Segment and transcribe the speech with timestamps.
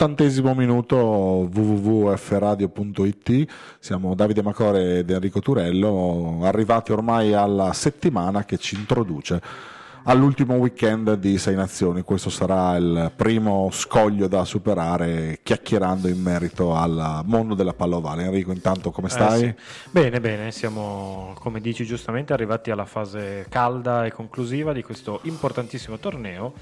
[0.00, 0.96] Ottantesimo minuto
[1.52, 3.46] www.fradio.it,
[3.80, 9.42] siamo Davide Macore ed Enrico Turello, arrivati ormai alla settimana che ci introduce
[10.04, 12.02] all'ultimo weekend di Sei Nazioni.
[12.02, 18.22] Questo sarà il primo scoglio da superare chiacchierando in merito al mondo della pallovale.
[18.22, 19.42] Enrico, intanto come stai?
[19.42, 19.90] Eh, sì.
[19.90, 25.98] Bene, bene, siamo, come dici giustamente, arrivati alla fase calda e conclusiva di questo importantissimo
[25.98, 26.54] torneo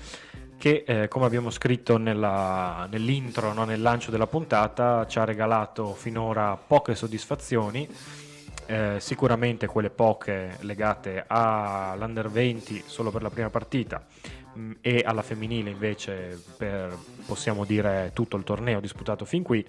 [0.59, 5.95] che, eh, come abbiamo scritto nella- nell'intro, no, nel lancio della puntata, ci ha regalato
[5.95, 7.89] finora poche soddisfazioni.
[8.69, 14.05] eh, sicuramente quelle poche legate all'Under 20 solo per la prima partita
[14.55, 16.97] mh, e alla femminile invece per
[17.27, 19.65] possiamo dire tutto il torneo disputato fin qui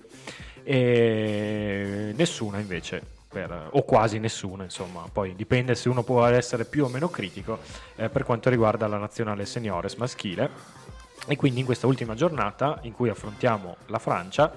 [0.63, 5.03] e nessuna invece per- o quasi nessuna insomma.
[5.11, 7.59] Poi dipende se uno può essere più o meno critico
[7.95, 10.49] eh, per quanto riguarda la nazionale seniores maschile.
[11.27, 14.51] E quindi in questa ultima giornata in cui affrontiamo la Francia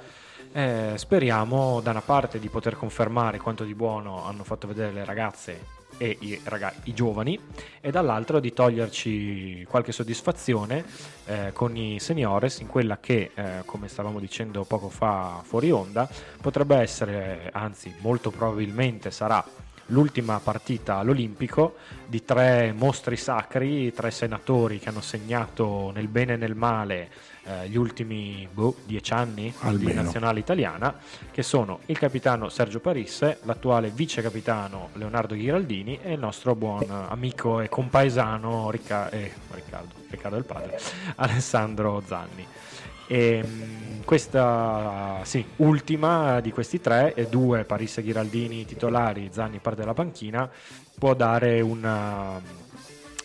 [0.53, 5.04] eh, speriamo da una parte di poter confermare quanto di buono hanno fatto vedere le
[5.04, 7.39] ragazze e i, raga- i giovani
[7.78, 10.83] e dall'altro di toglierci qualche soddisfazione
[11.27, 16.09] eh, con i seniores in quella che, eh, come stavamo dicendo poco fa fuori onda,
[16.41, 19.45] potrebbe essere, anzi molto probabilmente sarà
[19.91, 21.77] l'ultima partita all'Olimpico
[22.07, 27.10] di tre mostri sacri, tre senatori che hanno segnato nel bene e nel male
[27.50, 30.02] eh, gli ultimi boh, dieci anni di Almeno.
[30.02, 30.94] nazionale italiana,
[31.30, 36.86] che sono il capitano Sergio Parisse, l'attuale vice capitano Leonardo Ghiraldini e il nostro buon
[36.88, 40.78] amico e compaesano Ricca- eh, Riccardo, Riccardo del padre,
[41.16, 42.47] Alessandro Zanni.
[43.06, 49.80] E, mh, questa sì, ultima di questi tre, e due Parisse Ghiraldini titolari, Zanni parte
[49.80, 50.48] dalla panchina,
[50.97, 52.41] può dare una,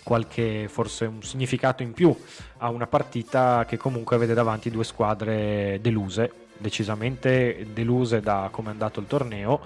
[0.06, 2.16] qualche forse un significato in più
[2.57, 8.72] a una partita che comunque vede davanti due squadre deluse, decisamente deluse da come è
[8.72, 9.62] andato il torneo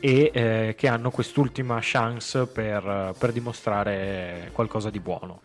[0.00, 5.42] e eh, che hanno quest'ultima chance per, per dimostrare qualcosa di buono.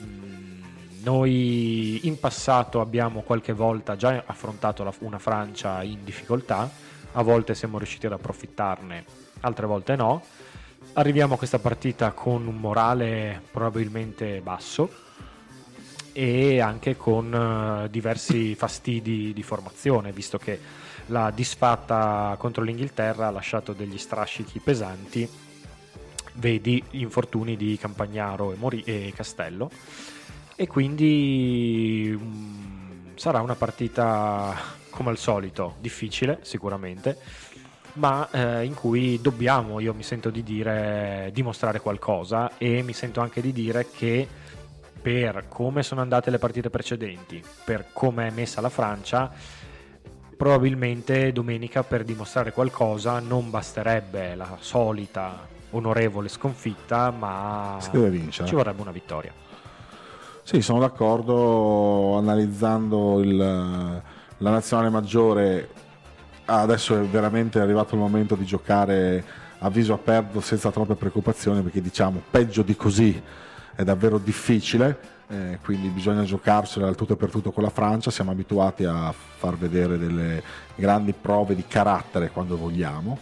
[0.00, 0.62] Mm,
[1.02, 6.68] Noi in passato abbiamo qualche volta già affrontato la- una Francia in difficoltà,
[7.12, 9.04] a volte siamo riusciti ad approfittarne,
[9.40, 10.22] altre volte no.
[10.94, 15.04] Arriviamo a questa partita con un morale probabilmente basso
[16.12, 20.58] e anche con uh, diversi fastidi di formazione, visto che
[21.06, 25.28] la disfatta contro l'Inghilterra ha lasciato degli strascichi pesanti,
[26.34, 29.70] vedi infortuni di Campagnaro e, Mori- e Castello,
[30.56, 34.54] e quindi um, sarà una partita
[34.88, 37.18] come al solito difficile sicuramente
[37.96, 43.20] ma eh, in cui dobbiamo, io mi sento di dire, dimostrare qualcosa e mi sento
[43.20, 44.26] anche di dire che
[45.00, 49.30] per come sono andate le partite precedenti, per come è messa la Francia,
[50.36, 58.90] probabilmente domenica per dimostrare qualcosa non basterebbe la solita onorevole sconfitta, ma ci vorrebbe una
[58.90, 59.32] vittoria.
[60.42, 65.68] Sì, sono d'accordo analizzando il, la nazionale maggiore
[66.46, 69.24] adesso è veramente arrivato il momento di giocare
[69.58, 73.20] a viso aperto senza troppe preoccupazioni perché diciamo peggio di così
[73.74, 78.10] è davvero difficile eh, quindi bisogna giocarsela al tutto e per tutto con la Francia.
[78.10, 80.42] Siamo abituati a far vedere delle
[80.74, 83.18] grandi prove di carattere quando vogliamo.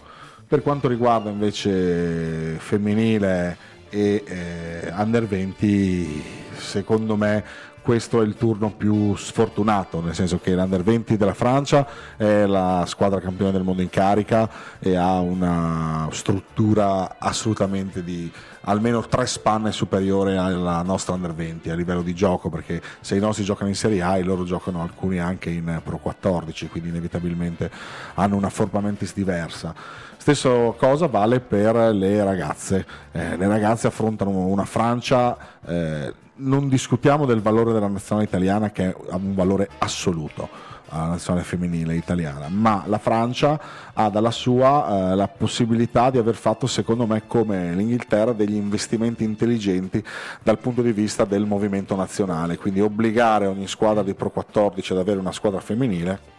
[0.46, 3.56] Per quanto riguarda invece femminile
[3.88, 6.22] e eh, under 20
[6.56, 7.44] secondo me
[7.84, 11.86] questo è il turno più sfortunato, nel senso che l'Under 20 della Francia
[12.16, 14.48] è la squadra campione del mondo in carica
[14.78, 18.32] e ha una struttura assolutamente di
[18.62, 23.20] almeno tre spanne superiore alla nostra Under 20 a livello di gioco, perché se i
[23.20, 27.70] nostri giocano in Serie A, i loro giocano alcuni anche in Pro 14, quindi inevitabilmente
[28.14, 29.74] hanno una forma mentis diversa.
[30.16, 32.86] Stesso cosa vale per le ragazze.
[33.12, 35.36] Eh, le ragazze affrontano una Francia
[35.66, 41.44] eh, non discutiamo del valore della nazionale italiana che ha un valore assoluto alla nazionale
[41.44, 43.60] femminile italiana, ma la Francia
[43.92, 49.24] ha dalla sua eh, la possibilità di aver fatto, secondo me, come l'Inghilterra, degli investimenti
[49.24, 50.02] intelligenti
[50.42, 54.98] dal punto di vista del movimento nazionale, quindi obbligare ogni squadra di Pro 14 ad
[54.98, 56.33] avere una squadra femminile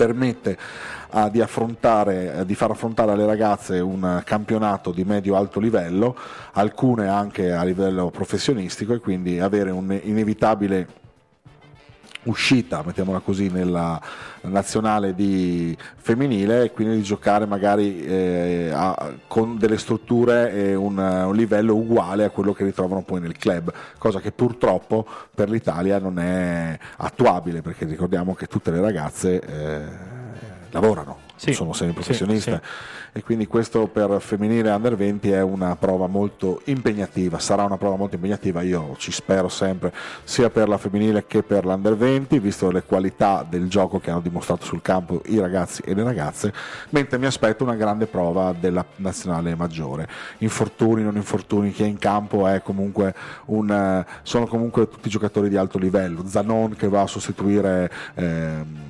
[0.00, 0.56] permette
[1.10, 6.16] uh, di, uh, di, far affrontare alle ragazze un campionato di medio-alto livello,
[6.52, 10.99] alcune anche a livello professionistico e quindi avere un inevitabile
[12.24, 14.00] uscita, mettiamola così, nella
[14.42, 20.98] nazionale di femminile e quindi di giocare magari eh, a, con delle strutture e un,
[20.98, 25.98] un, livello uguale a quello che ritrovano poi nel club, cosa che purtroppo per l'Italia
[25.98, 29.82] non è attuabile perché ricordiamo che tutte le ragazze eh,
[30.70, 36.06] lavorano sì, sono semiprofessioniste sì, e quindi questo per femminile under 20 è una prova
[36.06, 39.90] molto impegnativa, sarà una prova molto impegnativa, io ci spero sempre
[40.22, 44.20] sia per la femminile che per l'under 20, visto le qualità del gioco che hanno
[44.20, 46.52] dimostrato sul campo i ragazzi e le ragazze,
[46.90, 50.06] mentre mi aspetto una grande prova della nazionale maggiore.
[50.38, 53.14] Infortuni, non infortuni, chi è in campo è comunque
[53.46, 57.90] un, sono comunque tutti giocatori di alto livello, Zanon che va a sostituire...
[58.14, 58.88] Eh,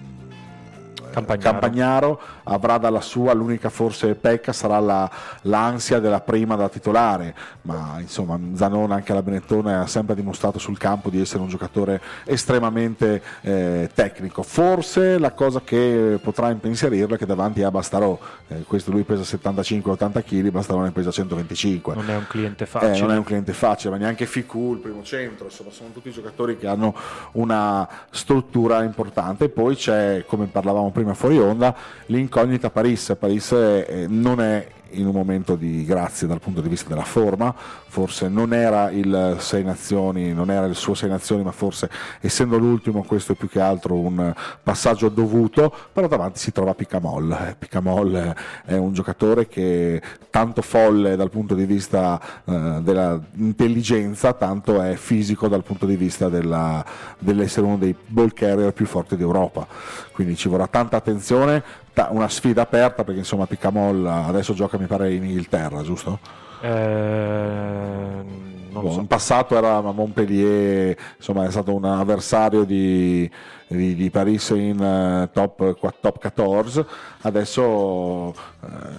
[1.10, 1.50] Campagnaro.
[1.50, 2.20] Campagnaro.
[2.44, 5.10] avrà dalla sua l'unica forse pecca sarà la,
[5.42, 10.78] l'ansia della prima da titolare ma insomma Zanone anche alla Benettone ha sempre dimostrato sul
[10.78, 17.18] campo di essere un giocatore estremamente eh, tecnico forse la cosa che potrà impensierirlo è
[17.18, 22.10] che davanti a Bastarò eh, questo lui pesa 75-80 kg Bastarò ne pesa 125 non
[22.10, 25.02] è un cliente facile eh, non è un cliente facile ma neanche Ficu il primo
[25.02, 26.94] centro insomma sono tutti giocatori che hanno
[27.32, 31.74] una struttura importante poi c'è come parlavamo prima prima fuori onda,
[32.06, 33.16] l'incognita Paris.
[33.18, 37.54] Paris eh, non è in un momento di grazia dal punto di vista della forma,
[37.54, 42.58] forse non era il Sei Nazioni, non era il suo Sei Nazioni, ma forse essendo
[42.58, 44.32] l'ultimo questo è più che altro un
[44.62, 47.56] passaggio dovuto, però davanti si trova Picamol.
[47.58, 54.94] Picamol è un giocatore che tanto folle dal punto di vista eh, dell'intelligenza, tanto è
[54.94, 56.84] fisico dal punto di vista della,
[57.18, 59.66] dell'essere uno dei ball carrier più forti d'Europa.
[60.12, 61.62] Quindi ci vorrà tanta attenzione,
[62.10, 66.18] una sfida aperta perché insomma Picamol adesso gioca mi pare in Inghilterra, giusto?
[66.62, 68.22] Eh,
[68.70, 69.00] boh, so.
[69.00, 73.30] In passato era Montpellier, insomma è stato un avversario di,
[73.66, 76.84] di, di Paris in uh, top, top, 14,
[77.22, 78.34] adesso uh,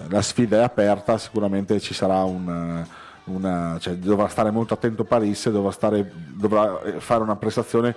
[0.08, 2.84] la sfida è aperta, sicuramente ci sarà un...
[3.24, 7.94] Una, cioè, dovrà stare molto attento Paris, dovrà, stare, dovrà fare una prestazione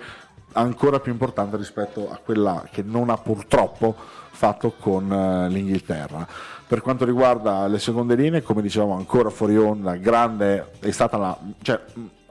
[0.52, 3.96] ancora più importante rispetto a quella che non ha purtroppo
[4.36, 6.26] fatto con uh, l'Inghilterra.
[6.66, 11.36] Per quanto riguarda le seconde linee, come dicevamo ancora fuori onda, grande è stata la,
[11.62, 11.80] cioè,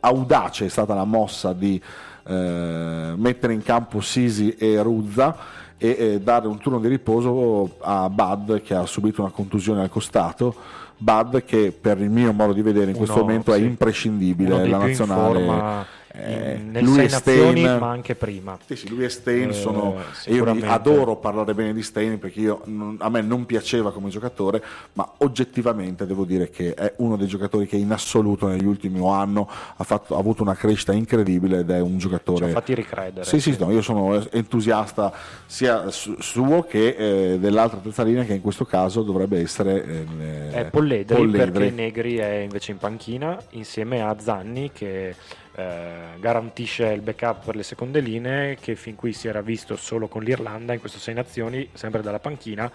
[0.02, 1.82] audace è stata la mossa di
[2.28, 5.36] eh, mettere in campo Sisi e Ruzza
[5.78, 9.90] e eh, dare un turno di riposo a Bud che ha subito una contusione al
[9.90, 10.56] costato
[10.98, 13.64] Bud che per il mio modo di vedere in questo Uno, momento è sì.
[13.64, 15.86] imprescindibile Uno dei la nazionale
[16.18, 18.58] eh, in- nel lui Sei e Stein- Nazioni, ma anche prima.
[18.66, 19.96] Sì, sì, lui e Stein Eh, sono.
[20.28, 24.62] Io adoro parlare bene di Stein perché io, non- a me non piaceva come giocatore,
[24.94, 29.46] ma oggettivamente devo dire che è uno dei giocatori che in assoluto negli ultimi anni
[29.78, 32.50] ha, fatto- ha avuto una crescita incredibile ed è un Ci ha giocatore.
[32.50, 33.26] fatti ricredere.
[33.26, 35.12] Sì, sì, no, io sono entusiasta
[35.46, 36.96] sia su- suo che
[37.34, 41.52] eh, dell'altra terza linea che in questo caso dovrebbe essere eh, È Polledri, Polledri.
[41.52, 45.16] perché Negri è invece in panchina insieme a Zanni che
[45.56, 50.08] eh, garantisce il backup per le seconde linee che fin qui si era visto solo
[50.08, 52.70] con l'Irlanda in questo Sei Nazioni, sempre dalla panchina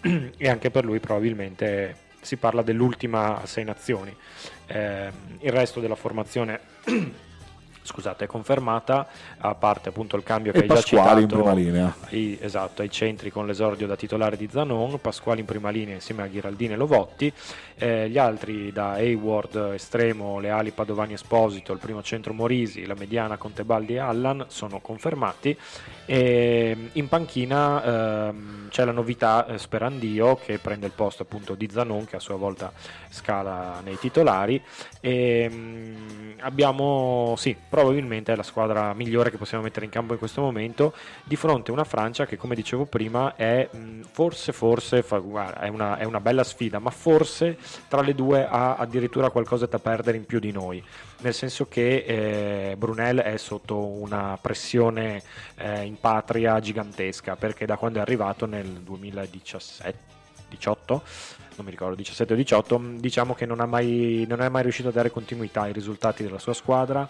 [0.00, 4.14] e anche per lui probabilmente si parla dell'ultima Sei Nazioni.
[4.66, 6.60] Eh, il resto della formazione
[7.88, 11.28] scusate, è confermata, a parte appunto il cambio che E hai già Pasquale in citato.
[11.28, 11.96] prima linea.
[12.10, 16.22] ai- esatto, ai centri con l'esordio da titolare di Zanon, Pasquale in prima linea insieme
[16.22, 17.32] a Ghiraldini e Lovotti,
[17.76, 22.94] eh, gli altri da Hayward estremo, le ali Padovani Esposito, il primo centro Morisi, la
[22.94, 25.56] mediana con Tebaldi e Allan sono confermati
[26.06, 31.68] e in panchina ehm, c'è la novità eh, Sperandio che prende il posto appunto di
[31.70, 32.72] Zanon che a sua volta
[33.10, 34.62] scala nei titolari
[35.00, 40.18] e mm, abbiamo sì probabilmente è la squadra migliore che possiamo mettere in campo in
[40.18, 40.92] questo momento
[41.24, 45.60] di fronte a una Francia che come dicevo prima è mh, forse forse fa- guarda,
[45.60, 47.56] è, una, è una bella sfida ma forse
[47.86, 50.82] tra le due ha addirittura qualcosa da perdere in più di noi.
[51.20, 55.22] Nel senso che eh, Brunel è sotto una pressione
[55.56, 60.16] eh, in patria gigantesca perché da quando è arrivato nel 2017
[60.48, 61.02] 18
[61.56, 64.88] non mi ricordo 17 o 18 mh, diciamo che non, mai, non è mai riuscito
[64.88, 67.08] a dare continuità ai risultati della sua squadra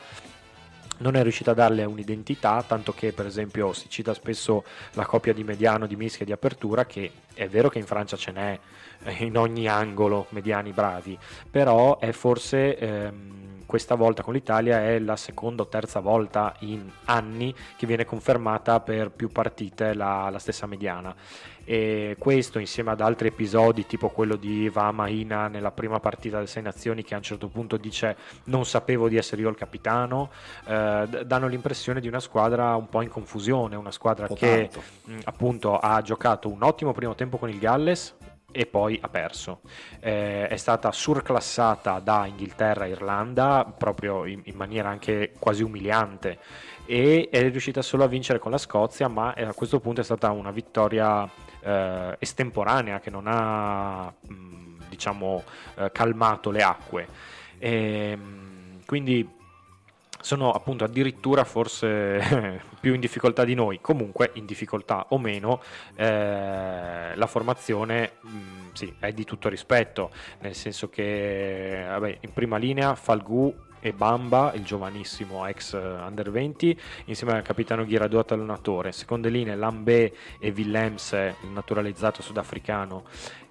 [0.99, 5.33] non è riuscito a darle un'identità, tanto che per esempio si cita spesso la coppia
[5.33, 8.59] di mediano, di mischia e di apertura, che è vero che in Francia ce n'è
[9.05, 11.19] eh, in ogni angolo mediani bravi,
[11.51, 16.91] però è forse ehm, questa volta con l'Italia è la seconda o terza volta in
[17.05, 21.15] anni che viene confermata per più partite la, la stessa mediana.
[21.65, 26.63] E questo insieme ad altri episodi tipo quello di Vamaina nella prima partita delle Sei
[26.63, 30.31] Nazioni che a un certo punto dice non sapevo di essere io il capitano
[30.65, 34.71] eh, danno l'impressione di una squadra un po' in confusione una squadra che
[35.05, 38.17] mh, appunto ha giocato un ottimo primo tempo con il Galles
[38.51, 39.61] e poi ha perso.
[40.01, 46.39] Eh, è stata surclassata da Inghilterra e Irlanda proprio in, in maniera anche quasi umiliante
[46.87, 50.05] e è riuscita solo a vincere con la Scozia, ma eh, a questo punto è
[50.05, 51.29] stata una vittoria
[51.61, 55.43] eh, estemporanea che non ha mh, diciamo
[55.77, 57.07] eh, calmato le acque.
[57.59, 59.37] Ehm, quindi
[60.29, 65.63] sono appunto addirittura forse più in difficoltà di noi, comunque in difficoltà o meno
[65.95, 68.29] eh, la formazione mh,
[68.75, 74.53] sì, è di tutto rispetto, nel senso che vabbè, in prima linea Falgu e Bamba,
[74.55, 80.53] il giovanissimo ex eh, under 20, insieme al capitano Ghiradot allenatore, seconde linee Lambé e
[80.55, 83.05] Willems, il naturalizzato sudafricano,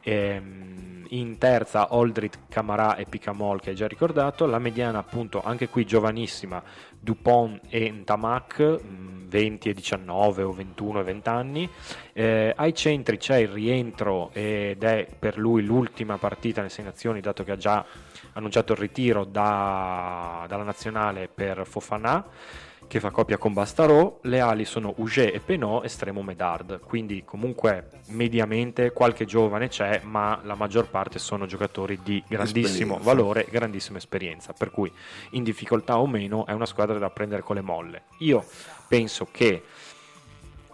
[0.08, 5.70] ehm, in terza Oldrit, Camarà e Picamol che hai già ricordato, la mediana appunto anche
[5.70, 6.62] qui giovanissima
[7.00, 11.70] Dupont e Ntamak, mh, 20 e 19 o 21 e 20 anni.
[12.14, 17.20] Eh, ai centri c'è il rientro ed è per lui l'ultima partita nelle sei nazioni
[17.20, 17.86] dato che ha già
[18.34, 22.26] annunciato il ritiro da- dalla nazionale per Fofana
[22.88, 27.90] che fa coppia con Bastarò, le ali sono Uge e Penot, estremo Medard, quindi comunque
[28.08, 33.04] mediamente qualche giovane c'è, ma la maggior parte sono giocatori di grandissimo Esperienza.
[33.04, 34.92] valore grandissima esperienza, per cui
[35.32, 38.04] in difficoltà o meno è una squadra da prendere con le molle.
[38.20, 38.44] Io
[38.88, 39.62] penso che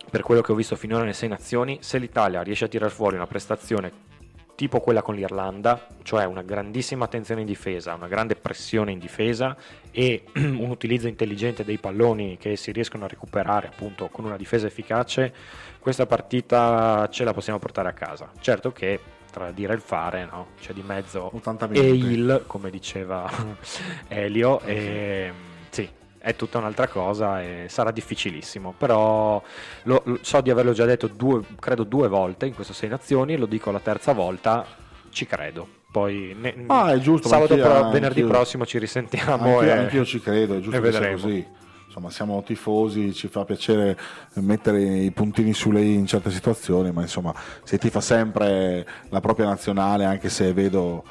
[0.10, 3.16] per quello che ho visto finora nelle sei nazioni, se l'Italia riesce a tirar fuori
[3.16, 4.12] una prestazione
[4.56, 9.56] tipo quella con l'Irlanda, cioè una grandissima attenzione in difesa, una grande pressione in difesa
[9.92, 14.68] e un utilizzo intelligente dei palloni che si riescono a recuperare appunto con una difesa
[14.68, 15.34] efficace,
[15.80, 18.32] questa partita ce la possiamo portare a casa.
[18.40, 19.00] Certo che
[19.32, 20.50] tra dire e il fare, no?
[20.60, 23.28] c'è di mezzo 80 e il, come diceva
[24.08, 25.32] Elio, e
[25.70, 25.90] sì,
[26.26, 29.44] è tutta un'altra cosa e sarà difficilissimo, però
[29.84, 33.36] lo- lo- so di averlo già detto due, credo due volte in queste sei nazioni,
[33.36, 34.66] lo dico la terza volta,
[35.10, 35.68] ci credo.
[35.92, 39.72] Poi ne- Ah, è giusto, sabato anch'io- pro- venerdì anch'io- prossimo ci risentiamo Anch'io, e,
[39.72, 41.46] anch'io ci credo, è giusto che sia così.
[41.88, 43.96] Insomma, siamo tifosi, ci fa piacere
[44.36, 49.46] mettere i puntini sulle i in certe situazioni, ma insomma, si tifa sempre la propria
[49.46, 51.04] nazionale, anche se vedo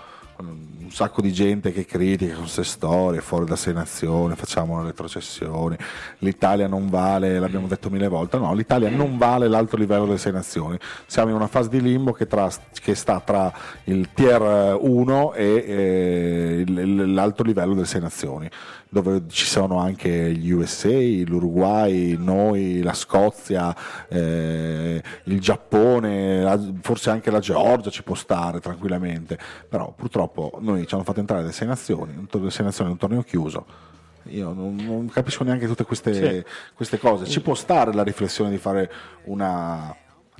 [0.43, 4.89] mm, sacco di gente che critica con queste storie, fuori da sei nazioni, facciamo le
[4.89, 5.77] retrocessioni,
[6.19, 10.33] l'Italia non vale, l'abbiamo detto mille volte, no, l'Italia non vale l'alto livello delle sei
[10.33, 13.53] nazioni, siamo in una fase di limbo che, tra, che sta tra
[13.85, 18.49] il tier 1 e eh, l'alto livello delle sei nazioni
[18.93, 20.91] dove ci sono anche gli USA,
[21.25, 23.75] l'Uruguay, noi, la Scozia,
[24.07, 30.82] eh, il Giappone, la, forse anche la Georgia ci può stare tranquillamente, però purtroppo noi
[30.87, 33.91] ci hanno fatto entrare le sei nazioni, un, sei nazioni un torneo chiuso.
[34.27, 36.45] Io non, non capisco neanche tutte queste, sì.
[36.75, 37.27] queste cose.
[37.27, 38.91] Ci può stare la riflessione di fare
[39.25, 39.95] una,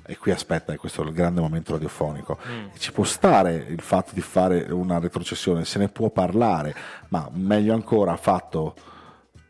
[0.07, 2.67] e qui aspetta, questo è il grande momento radiofonico, mm.
[2.79, 6.75] ci può stare il fatto di fare una retrocessione, se ne può parlare,
[7.09, 8.75] ma meglio ancora ha fatto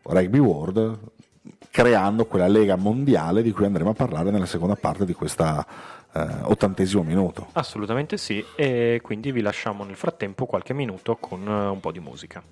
[0.02, 1.10] Rugby World
[1.72, 5.64] creando quella lega mondiale di cui andremo a parlare nella seconda parte di questo eh,
[6.14, 7.48] ottantesimo minuto.
[7.52, 12.00] Assolutamente sì, e quindi vi lasciamo nel frattempo qualche minuto con uh, un po' di
[12.00, 12.42] musica.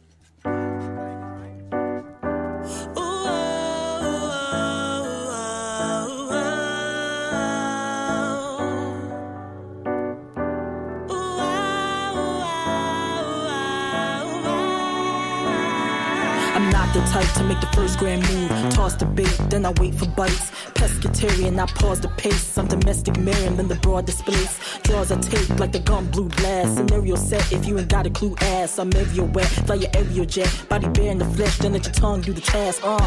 [17.00, 18.50] The type to make the first grand move.
[18.72, 20.50] Toss the bait, then I wait for bites.
[20.74, 22.58] Pescatarian, I pause the pace.
[22.58, 24.58] I'm domestic Miriam then the broad displays.
[24.82, 26.76] Draws I take like the gun blue blast.
[26.76, 28.78] Scenario set if you ain't got a clue ass.
[28.78, 30.50] I'm everywhere, fly your aerial jet.
[30.68, 32.80] Body bare in the flesh, then let your tongue do the task.
[32.84, 32.98] Uh.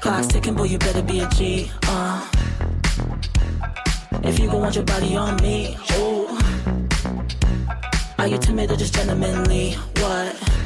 [0.00, 1.70] Clock's ticking, boy, you better be a G.
[1.84, 2.28] Uh.
[4.24, 6.26] If you gon' want your body on me, oh.
[8.18, 9.74] Are you timid or just gentlemanly?
[10.00, 10.57] What?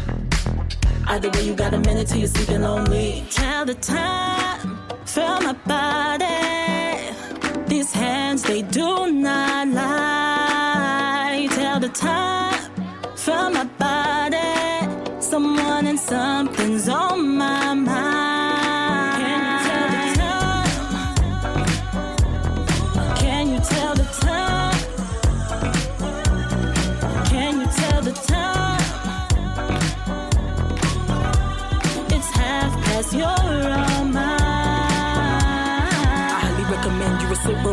[1.09, 3.25] Either way, you got a minute till you're sleeping lonely.
[3.31, 6.25] Tell the time, feel my body.
[7.67, 11.49] These hands, they do not lie.
[11.51, 12.61] Tell the time,
[13.17, 15.21] feel my body.
[15.21, 18.12] Someone and something's on my mind.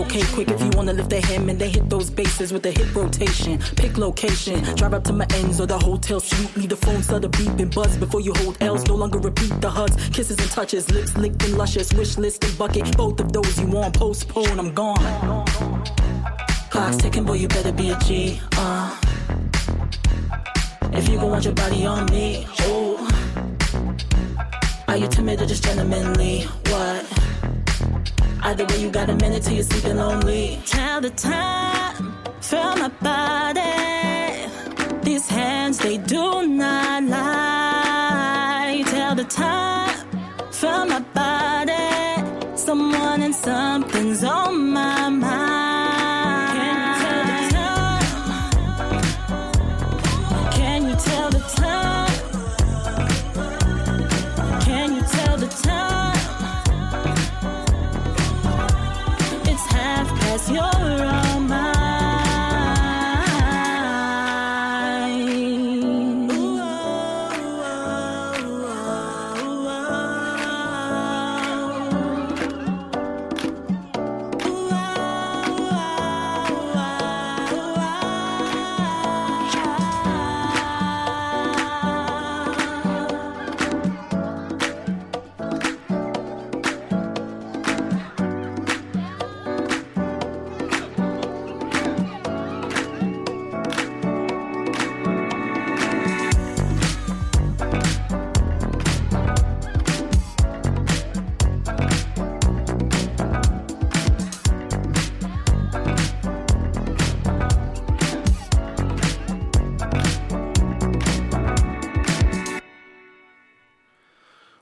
[0.10, 2.72] Okay, quick if you wanna lift the hem and they hit those bases with a
[2.72, 3.60] hip rotation.
[3.76, 6.58] Pick location, drive up to my ends or the hotel suite.
[6.58, 8.84] Leave the phone stutter beep and buzz before you hold L's.
[8.88, 11.94] No longer repeat the hugs, kisses and touches, lips licked and luscious.
[11.94, 13.94] Wish list and bucket, both of those you want.
[13.94, 15.46] Postpone, I'm gone.
[16.72, 18.42] Clock's ticking, boy, you better be a G.
[18.54, 18.96] Uh.
[20.92, 22.89] If you gon' want your body on me, oh.
[25.00, 26.42] You timid or just gentlemanly?
[26.72, 27.06] What?
[28.44, 30.60] Either way, you got a minute till you're sleeping lonely.
[30.66, 33.62] Tell the time, feel my body.
[35.02, 38.84] These hands, they do not lie.
[38.88, 40.06] Tell the time,
[40.52, 42.58] feel my body.
[42.58, 43.99] Someone and something's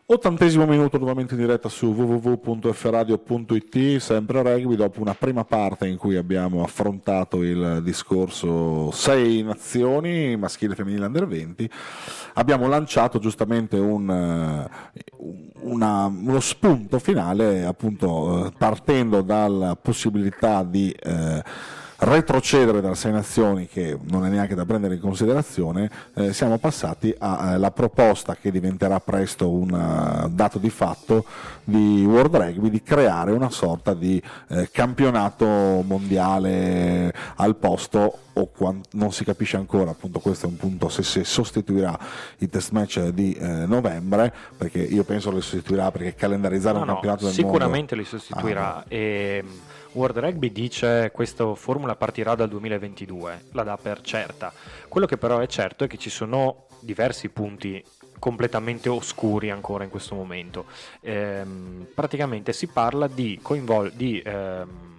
[0.09, 6.15] Ottantesimo minuto nuovamente in diretta su www.fradio.it, sempre rugby, dopo una prima parte in cui
[6.15, 11.69] abbiamo affrontato il discorso sei nazioni, maschile, femminile, under 20,
[12.35, 14.69] abbiamo lanciato giustamente un, eh,
[15.63, 20.89] una, uno spunto finale appunto eh, partendo dalla possibilità di...
[20.89, 26.57] Eh, retrocedere dal Sei Nazioni, che non è neanche da prendere in considerazione, eh, siamo
[26.57, 31.25] passati alla proposta che diventerà presto un uh, dato di fatto
[31.63, 38.87] di World Rugby di creare una sorta di eh, campionato mondiale al posto o quant-
[38.91, 41.97] non si capisce ancora, appunto questo è un punto se, se sostituirà
[42.37, 46.87] i test match di eh, novembre, perché io penso li sostituirà perché calendarizzare No, un
[46.87, 48.75] no, campionato del sicuramente mondo li sostituirà.
[48.77, 49.49] Ah, E, mm,
[49.97, 54.53] World Rugby dice questa formula partirà dal 2022, la dà per certa.
[54.87, 57.83] Quello che però è certo è che ci sono diversi punti
[58.19, 60.65] completamente oscuri ancora in questo momento.
[61.01, 64.96] Ehm, praticamente si parla di coinvol- di ehm,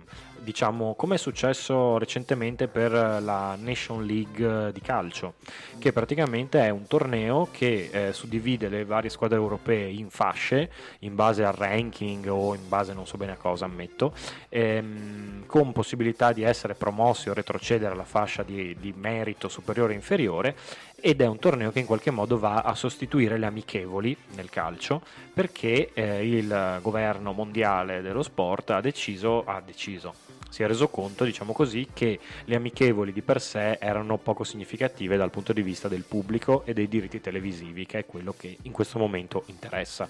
[0.49, 5.35] diciamo come è successo recentemente per la Nation League di calcio,
[5.79, 11.15] che praticamente è un torneo che eh, suddivide le varie squadre europee in fasce in
[11.15, 14.15] base al ranking o in base non so bene a cosa, ammetto,
[14.49, 19.97] ehm, con possibilità di essere promossi o retrocedere alla fascia di, di merito superiore e
[19.97, 20.57] inferiore
[21.01, 25.03] ed è un torneo che in qualche modo va a sostituire le amichevoli nel calcio
[25.33, 30.15] perché eh, il governo mondiale dello sport ha deciso, ha deciso,
[30.49, 35.17] si è reso conto, diciamo così, che le amichevoli di per sé erano poco significative
[35.17, 38.73] dal punto di vista del pubblico e dei diritti televisivi, che è quello che in
[38.73, 40.09] questo momento interessa.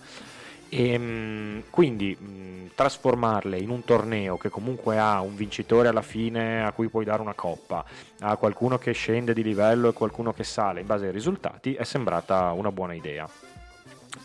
[0.69, 2.17] E, mh, quindi
[2.79, 7.21] trasformarle in un torneo che comunque ha un vincitore alla fine a cui puoi dare
[7.21, 7.85] una coppa,
[8.21, 11.83] ha qualcuno che scende di livello e qualcuno che sale in base ai risultati, è
[11.83, 13.29] sembrata una buona idea.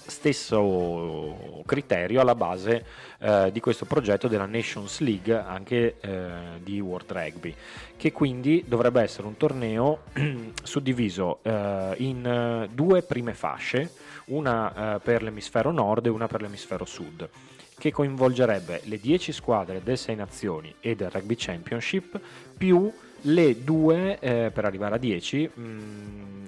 [0.06, 2.86] Stesso criterio alla base
[3.18, 6.30] eh, di questo progetto della Nations League anche eh,
[6.62, 7.56] di World Rugby,
[7.98, 10.04] che quindi dovrebbe essere un torneo
[10.62, 13.92] suddiviso eh, in eh, due prime fasce,
[14.26, 17.30] una eh, per l'emisfero nord e una per l'emisfero sud
[17.78, 22.20] che coinvolgerebbe le 10 squadre del 6 Nazioni e del Rugby Championship
[22.56, 22.92] più
[23.26, 25.62] le due eh, per arrivare a 10 mh,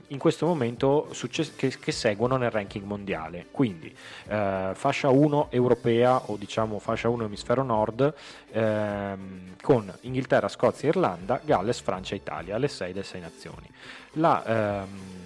[0.07, 3.47] in questo momento succe- che, che seguono nel ranking mondiale.
[3.51, 3.93] Quindi
[4.27, 8.13] eh, fascia 1 europea o diciamo fascia 1 emisfero nord
[8.51, 13.69] ehm, con Inghilterra, Scozia, Irlanda, Galles, Francia Italia le 6 del 6 Nazioni.
[14.13, 15.24] La ehm,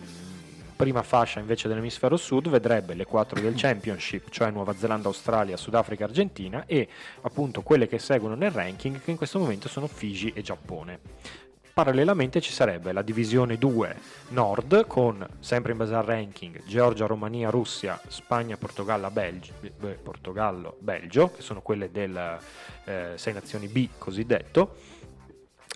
[0.80, 6.06] prima fascia invece dell'emisfero sud vedrebbe le quattro del Championship, cioè Nuova Zelanda, Australia, Sudafrica,
[6.06, 6.88] Argentina e
[7.20, 11.00] appunto quelle che seguono nel ranking che in questo momento sono Fiji e Giappone.
[11.74, 13.96] Parallelamente ci sarebbe la divisione 2
[14.30, 20.78] nord con, sempre in base al ranking, Georgia, Romania, Russia, Spagna, Portogallo, Belgio, beh, Portogallo,
[20.80, 22.40] Belgio che sono quelle del
[22.86, 24.78] eh, 6 nazioni B cosiddetto,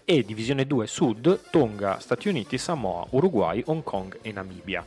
[0.05, 4.85] e divisione 2 sud Tonga, Stati Uniti, Samoa, Uruguay, Hong Kong e Namibia.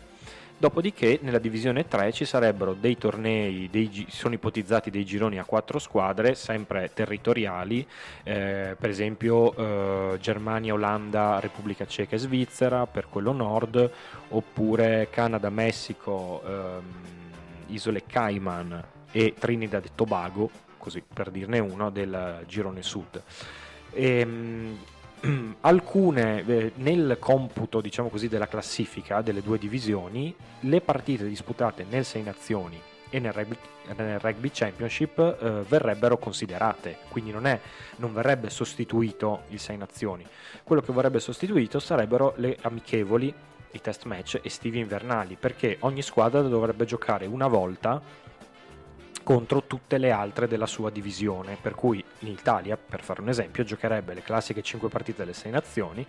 [0.59, 5.79] Dopodiché nella divisione 3 ci sarebbero dei tornei, dei, sono ipotizzati dei gironi a quattro
[5.79, 7.87] squadre, sempre territoriali,
[8.23, 13.91] eh, per esempio eh, Germania, Olanda, Repubblica Ceca e Svizzera per quello nord,
[14.31, 16.95] oppure Canada, Messico, ehm,
[17.67, 23.23] Isole Cayman e Trinidad e Tobago, così per dirne uno, del girone sud.
[23.93, 24.79] Ehm,
[25.61, 32.05] alcune eh, nel computo diciamo così della classifica delle due divisioni le partite disputate nel
[32.05, 33.57] Sei Nazioni e nel Rugby,
[33.97, 36.99] nel rugby Championship eh, verrebbero considerate.
[37.09, 37.59] Quindi non, è,
[37.97, 40.27] non verrebbe sostituito il Sei Nazioni.
[40.63, 43.33] Quello che verrebbe sostituito sarebbero le amichevoli
[43.73, 48.01] i test match estivi invernali perché ogni squadra dovrebbe giocare una volta
[49.27, 54.15] contro tutte le altre della sua divisione, per cui l'Italia, per fare un esempio, giocherebbe
[54.15, 56.07] le classiche 5 partite delle 6 nazioni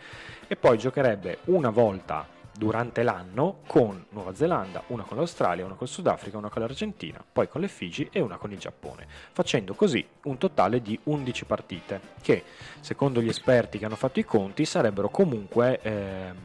[0.47, 5.87] e poi giocherebbe una volta durante l'anno con Nuova Zelanda, una con l'Australia, una con
[5.87, 9.73] il Sudafrica, una con l'Argentina, poi con le Figi e una con il Giappone, facendo
[9.73, 12.43] così un totale di 11 partite, che
[12.81, 16.35] secondo gli esperti che hanno fatto i conti sarebbero comunque ehm,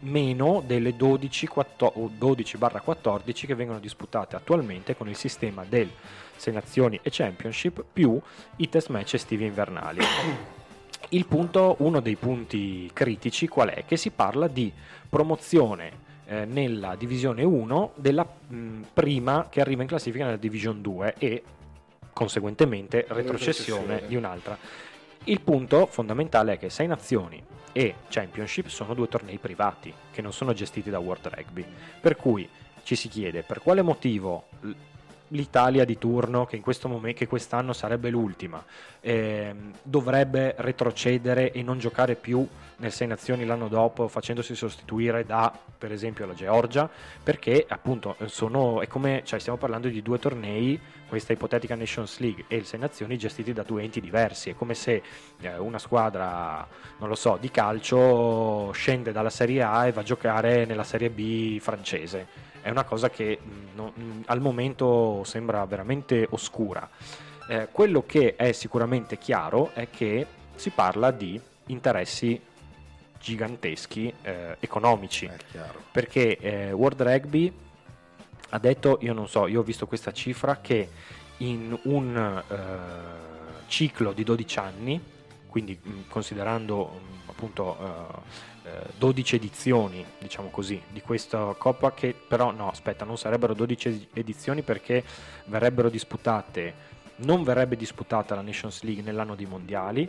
[0.00, 5.90] meno delle 12-14 che vengono disputate attualmente con il sistema del
[6.36, 8.18] 6 nazioni e championship più
[8.56, 10.00] i test match estivi e invernali.
[11.12, 13.84] Il punto, uno dei punti critici qual è?
[13.84, 14.72] Che si parla di
[15.08, 15.90] promozione
[16.26, 21.42] eh, nella divisione 1 della mh, prima che arriva in classifica nella division 2 e
[22.12, 24.56] conseguentemente retrocessione di un'altra.
[25.24, 30.32] Il punto fondamentale è che 6 nazioni e Championship sono due tornei privati che non
[30.32, 31.64] sono gestiti da World Rugby,
[32.00, 32.48] per cui
[32.82, 34.48] ci si chiede per quale motivo
[35.28, 38.64] l'Italia di turno, che in questo momento, che quest'anno sarebbe l'ultima,
[39.00, 45.52] ehm, dovrebbe retrocedere e non giocare più nel Sei Nazioni l'anno dopo, facendosi sostituire da,
[45.76, 46.88] per esempio, la Georgia,
[47.22, 52.56] perché appunto sono, come, cioè, stiamo parlando di due tornei, questa ipotetica Nations League e
[52.56, 55.02] il Sei Nazioni gestiti da due enti diversi, è come se
[55.40, 56.66] eh, una squadra,
[56.98, 61.10] non lo so, di calcio scende dalla Serie A e va a giocare nella Serie
[61.10, 66.88] B francese è una cosa che mh, no, mh, al momento sembra veramente oscura.
[67.48, 72.40] Eh, quello che è sicuramente chiaro è che si parla di interessi
[73.18, 75.30] giganteschi eh, economici.
[75.90, 77.52] Perché eh, World Rugby
[78.52, 80.88] ha detto io non so io ho visto questa cifra che
[81.38, 85.00] in un eh, ciclo di 12 anni
[85.46, 88.22] quindi mh, considerando mh, appunto
[88.64, 93.52] eh, 12 eh, edizioni, diciamo così, di questa Coppa che però no, aspetta, non sarebbero
[93.52, 95.02] 12 edizioni perché
[95.46, 96.88] verrebbero disputate
[97.22, 100.08] non verrebbe disputata la Nations League nell'anno dei mondiali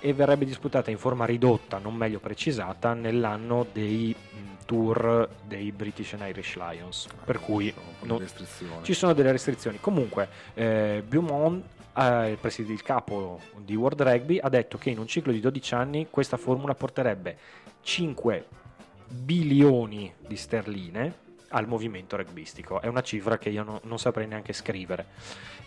[0.00, 4.14] e verrebbe disputata in forma ridotta, non meglio precisata, nell'anno dei
[4.64, 7.06] tour dei British and Irish Lions.
[7.10, 7.72] Ah, per cui
[8.02, 8.24] non,
[8.82, 9.78] ci sono delle restrizioni.
[9.80, 11.64] Comunque, eh, Beaumont,
[11.96, 16.06] eh, il capo di World Rugby, ha detto che in un ciclo di 12 anni
[16.10, 17.36] questa formula porterebbe
[17.82, 18.46] 5
[19.08, 21.21] bilioni di sterline
[21.52, 22.80] al movimento rugbyistico.
[22.80, 25.06] È una cifra che io no, non saprei neanche scrivere.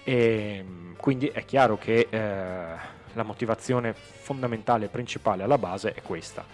[0.04, 6.46] E, ehm, quindi è chiaro che eh, la motivazione fondamentale principale alla base è questa.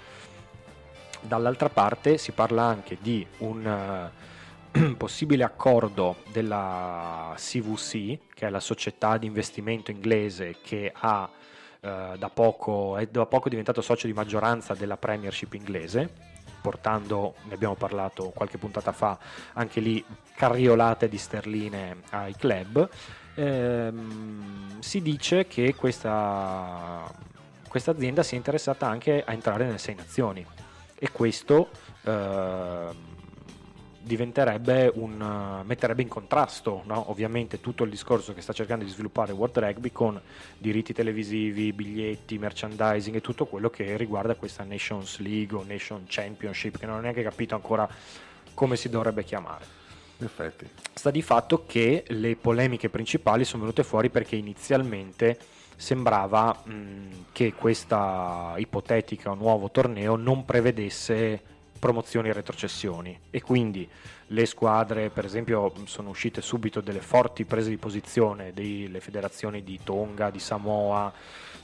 [1.22, 4.12] Dall'altra parte si parla anche di un
[4.74, 11.30] uh, possibile accordo della CVC, che è la società di investimento inglese che ha
[11.80, 16.31] eh, da poco, è da poco diventato socio di maggioranza della Premiership inglese,
[16.62, 19.18] portando, ne abbiamo parlato qualche puntata fa,
[19.54, 20.04] anche lì
[20.36, 22.88] carriolate di sterline ai club.
[23.36, 27.12] Ehm, si dice che questa,
[27.68, 30.46] questa azienda sia interessata anche a entrare nelle sei nazioni
[30.96, 31.70] e questo
[32.04, 32.88] eh,
[34.04, 37.10] diventerebbe un, metterebbe in contrasto no?
[37.12, 40.20] ovviamente tutto il discorso che sta cercando di sviluppare World Rugby con
[40.58, 46.78] diritti televisivi, biglietti, merchandising e tutto quello che riguarda questa Nations League o Nation Championship
[46.78, 47.88] che non ho neanche capito ancora
[48.54, 49.80] come si dovrebbe chiamare.
[50.18, 50.68] Effetti.
[50.94, 55.38] Sta di fatto che le polemiche principali sono venute fuori perché inizialmente
[55.76, 61.51] sembrava mh, che questa ipotetica nuovo torneo non prevedesse
[61.82, 63.90] promozioni e retrocessioni e quindi
[64.28, 69.80] le squadre per esempio sono uscite subito delle forti prese di posizione delle federazioni di
[69.84, 71.12] Tonga, di Samoa,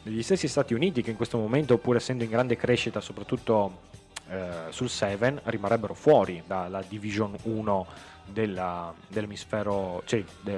[0.01, 3.82] degli stessi Stati Uniti che in questo momento pur essendo in grande crescita soprattutto
[4.30, 7.88] eh, sul 7 rimarrebbero fuori dalla Division 1
[8.25, 10.58] della, dell'emisfero, cioè de,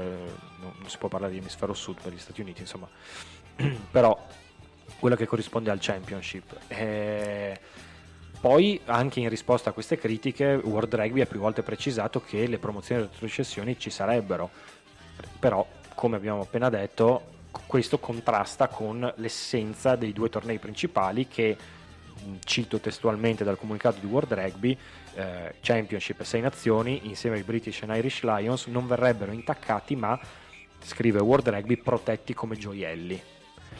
[0.61, 2.87] non, si può parlare di emisfero sud per gli Stati Uniti insomma,
[3.91, 4.17] però
[4.99, 6.57] quello che corrisponde al Championship.
[6.67, 7.59] Eh,
[8.39, 12.57] poi, anche in risposta a queste critiche, World Rugby ha più volte precisato che le
[12.57, 14.49] promozioni e le retrocessioni ci sarebbero,
[15.37, 21.57] però, come abbiamo appena detto, questo contrasta con l'essenza dei due tornei principali che,
[22.43, 24.77] cito testualmente dal comunicato di World Rugby,
[25.15, 30.17] eh, Championship e 6 nazioni, insieme ai British and Irish Lions, non verrebbero intaccati ma,
[30.81, 33.21] scrive World Rugby, protetti come gioielli.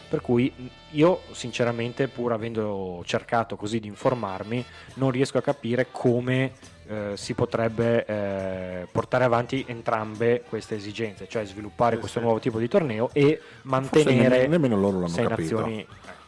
[0.08, 0.52] Per cui
[0.90, 6.52] io sinceramente, pur avendo cercato così di informarmi, non riesco a capire come
[6.88, 12.66] eh, si potrebbe eh, portare avanti entrambe queste esigenze, cioè sviluppare questo nuovo tipo di
[12.66, 15.60] torneo e mantenere nemmeno, nemmeno loro l'hanno sei capito.
[15.60, 15.86] nazioni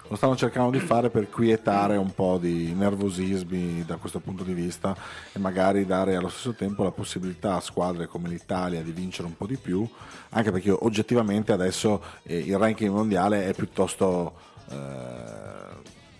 [0.08, 4.52] lo stanno cercando di fare per quietare un po' di nervosismi da questo punto di
[4.52, 4.94] vista
[5.32, 9.36] e magari dare allo stesso tempo la possibilità a squadre come l'Italia di vincere un
[9.36, 9.88] po' di più,
[10.30, 14.34] anche perché oggettivamente adesso eh, il ranking mondiale è piuttosto
[14.70, 15.50] eh,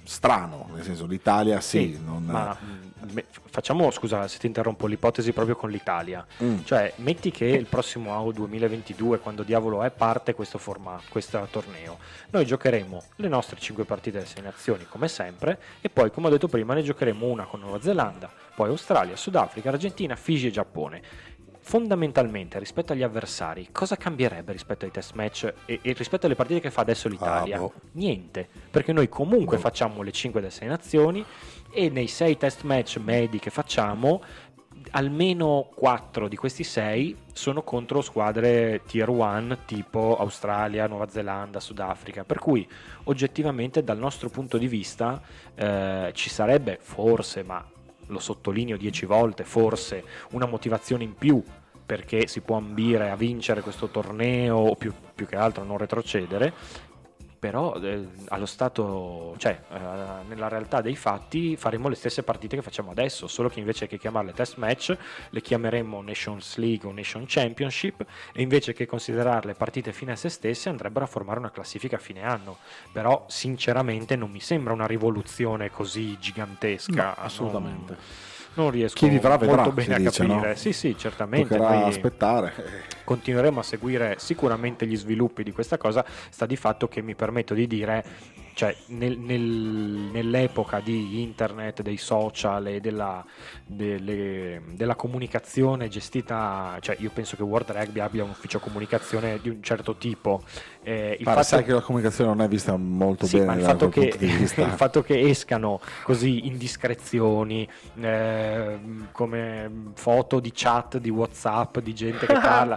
[0.05, 2.25] strano, nel senso l'Italia sì, sì non...
[2.25, 2.57] ma
[3.51, 6.25] facciamo, scusa se ti interrompo, l'ipotesi proprio con l'Italia.
[6.43, 6.61] Mm.
[6.65, 11.99] Cioè, metti che il prossimo AO 2022, quando diavolo è, parte questo formato, questo torneo.
[12.31, 16.31] Noi giocheremo le nostre 5 partite delle 6 nazioni, come sempre, e poi, come ho
[16.31, 21.03] detto prima, ne giocheremo una con Nuova Zelanda, poi Australia, Sudafrica, Argentina, Fiji e Giappone
[21.65, 26.61] fondamentalmente rispetto agli avversari cosa cambierebbe rispetto ai test match e, e rispetto alle partite
[26.61, 27.57] che fa adesso l'Italia?
[27.57, 27.73] Ah, boh.
[27.93, 29.63] Niente, perché noi comunque boh.
[29.63, 31.25] facciamo le 5 delle 6 nazioni
[31.73, 34.23] e nei 6 test match medi che facciamo
[34.91, 42.25] almeno 4 di questi 6 sono contro squadre tier 1 tipo Australia, Nuova Zelanda, Sudafrica,
[42.25, 42.69] per cui
[43.05, 45.23] oggettivamente dal nostro punto di vista
[45.55, 47.65] eh, ci sarebbe forse, ma
[48.07, 51.43] lo sottolineo 10 volte, forse una motivazione in più
[51.85, 56.53] perché si può ambire a vincere questo torneo o più, più che altro non retrocedere
[57.43, 59.79] però eh, allo stato, cioè eh,
[60.29, 63.99] nella realtà dei fatti faremo le stesse partite che facciamo adesso, solo che invece che
[63.99, 64.97] chiamarle test match
[65.29, 70.29] le chiameremo Nations League o Nation Championship e invece che considerarle partite fine a se
[70.29, 72.59] stesse andrebbero a formare una classifica a fine anno.
[72.93, 76.93] Però sinceramente non mi sembra una rivoluzione così gigantesca.
[76.95, 77.93] No, assolutamente.
[77.93, 80.49] Non non riesco Chi vivrà molto vedrà, bene si a dice, capire.
[80.49, 80.55] no?
[80.57, 81.57] Sì, sì, certamente.
[81.57, 82.53] Toccherà aspettare.
[83.05, 86.05] continueremo a seguire sicuramente gli sviluppi di questa cosa.
[86.31, 88.05] Sta di fatto che mi permetto di dire,
[88.55, 89.41] cioè, nel- nel-
[90.13, 93.25] nell'epoca di internet, dei social e della,
[93.67, 99.49] delle- della comunicazione gestita, cioè, io penso che World Rugby abbia un ufficio comunicazione di
[99.49, 100.43] un certo tipo.
[100.85, 103.55] Eh, il Pare, fatto- sai che la comunicazione non è vista molto sì, bene ma
[103.55, 107.69] il fatto, che, il fatto che escano così indiscrezioni,
[108.01, 112.77] ehm, come foto di chat di WhatsApp di gente che parla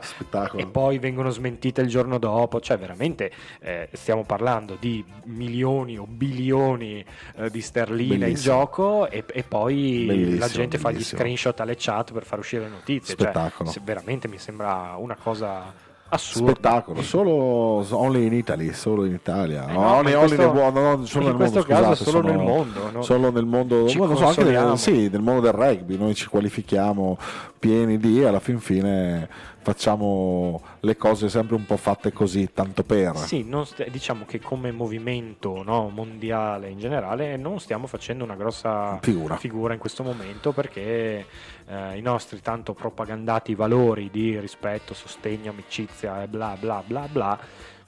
[0.56, 6.06] e poi vengono smentite il giorno dopo, cioè veramente eh, stiamo parlando di milioni o
[6.08, 7.04] bilioni
[7.38, 8.56] eh, di sterline in Bellissimo.
[8.56, 11.20] gioco e, e poi Bellissimo, la gente fa gli bellissimo.
[11.20, 13.16] screenshot alle chat per far uscire le notizie.
[13.16, 13.70] Cioè, Spettacolo.
[13.70, 15.74] se- veramente mi sembra una cosa
[16.10, 16.52] assurda.
[16.52, 19.68] Spettacolo, solo only in Italy, solo in Italia.
[19.68, 21.74] Eh No, no, only, in only questo- nel mondo, no, solo in nel questo mondo,
[21.74, 23.02] caso scusate, solo sono- nel mondo, no?
[23.02, 24.76] Solo nel mondo, Ci ma so, anche nel, consoliamo.
[24.76, 27.18] sì, nel mondo del rugby, noi ci qualifichiamo
[27.66, 29.28] pieni di alla fin fine
[29.62, 33.18] facciamo le cose sempre un po' fatte così, tanto per.
[33.18, 38.36] Sì, non st- diciamo che come movimento no, mondiale in generale non stiamo facendo una
[38.36, 39.74] grossa Figura.
[39.74, 41.26] in questo momento perché
[41.68, 47.40] eh, i nostri tanto propagandati valori di rispetto, sostegno, amicizia e bla bla bla bla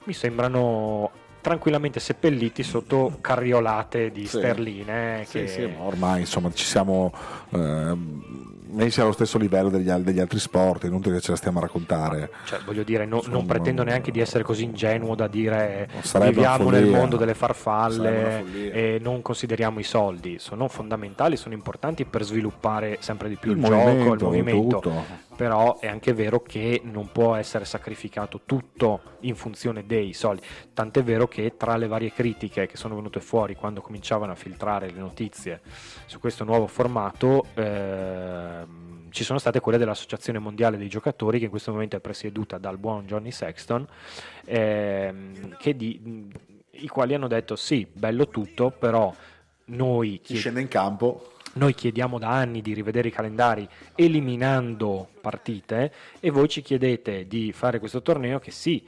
[0.04, 1.10] mi sembrano
[1.40, 4.38] tranquillamente seppelliti sotto carriolate di Sì.
[4.38, 7.12] sterline Sì, che sì, ma ormai insomma ci siamo
[8.68, 11.58] ehm, messi allo stesso livello degli, degli altri sport, è inutile che ce la stiamo
[11.58, 12.30] a raccontare.
[12.44, 15.88] Cioè, voglio dire, no- Insomma, non pretendo neanche di essere così ingenuo da dire
[16.20, 20.38] viviamo nel mondo delle farfalle e non consideriamo i soldi.
[20.38, 25.26] Sono fondamentali, sono importanti per sviluppare sempre di più il, Il gioco, il movimento, tutto.
[25.36, 30.42] Però è anche vero che non può essere sacrificato tutto in funzione dei soldi.
[30.74, 34.90] Tant'è vero che tra le varie critiche che sono venute fuori quando cominciavano a filtrare
[34.90, 35.60] le notizie
[36.06, 38.57] su questo nuovo formato, ehm,
[39.18, 42.78] ci sono state quelle dell'Associazione Mondiale dei Giocatori, che in questo momento è presieduta dal
[42.78, 43.84] buon Johnny Sexton,
[44.44, 46.30] ehm, di-
[46.70, 49.12] i quali hanno detto sì, bello tutto, però
[49.64, 51.32] noi Chi scende in campo?
[51.54, 57.50] noi chiediamo da anni di rivedere i calendari eliminando partite e voi ci chiedete di
[57.52, 58.86] fare questo torneo che sì,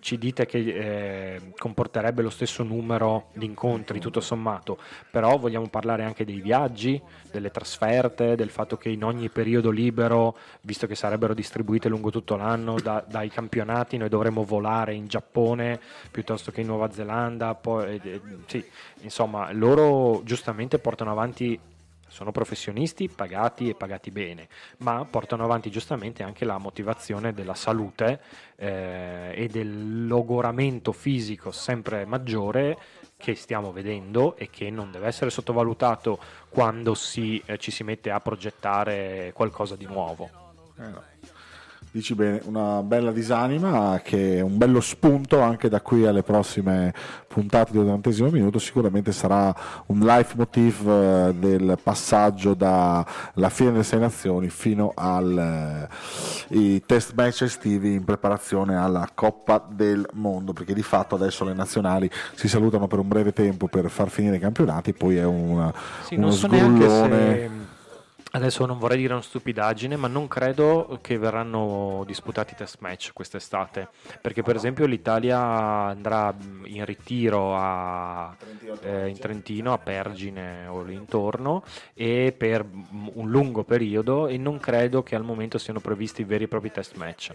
[0.00, 4.78] ci dite che eh, comporterebbe lo stesso numero di incontri tutto sommato,
[5.10, 10.36] però vogliamo parlare anche dei viaggi, delle trasferte, del fatto che in ogni periodo libero,
[10.62, 15.80] visto che sarebbero distribuite lungo tutto l'anno da- dai campionati, noi dovremmo volare in Giappone
[16.10, 18.64] piuttosto che in Nuova Zelanda, poi, eh, sì,
[19.00, 21.58] insomma loro giustamente portano avanti
[22.12, 24.48] sono professionisti pagati e pagati bene,
[24.78, 28.20] ma portano avanti giustamente anche la motivazione della salute
[28.56, 32.78] eh, e del logoramento fisico sempre maggiore
[33.16, 36.18] che stiamo vedendo e che non deve essere sottovalutato
[36.50, 40.28] quando si, eh, ci si mette a progettare qualcosa di nuovo.
[40.78, 41.11] Eh no.
[41.94, 46.94] Dici bene, una bella disanima che è un bello spunto anche da qui alle prossime
[47.28, 49.54] puntate di 80 minuto, sicuramente sarà
[49.88, 53.04] un leitmotiv eh, del passaggio dalla
[53.50, 60.54] fine delle sei nazioni fino ai test match estivi in preparazione alla Coppa del Mondo,
[60.54, 64.36] perché di fatto adesso le nazionali si salutano per un breve tempo per far finire
[64.36, 65.70] i campionati, poi è una,
[66.06, 67.34] Sì, uno non so neanche sgollone.
[67.36, 67.50] se
[68.32, 73.88] adesso non vorrei dire una stupidaggine, ma non credo che verranno disputati test match quest'estate,
[74.20, 78.34] perché per esempio l'Italia andrà in ritiro a,
[78.82, 81.62] eh, in Trentino, a Pergine o lì intorno
[81.94, 82.64] e per
[83.14, 86.94] un lungo periodo e non credo che al momento siano previsti veri e propri test
[86.96, 87.34] match.